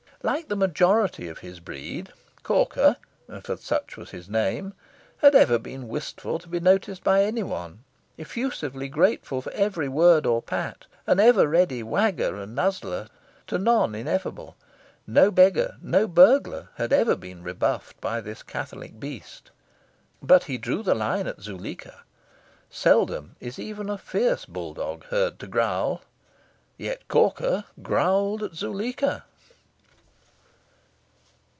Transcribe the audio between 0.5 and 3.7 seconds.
majority of his breed, Corker (for